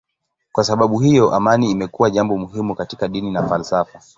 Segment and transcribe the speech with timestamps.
[0.51, 4.01] Kwa sababu hiyo amani imekuwa jambo muhimu katika dini na falsafa.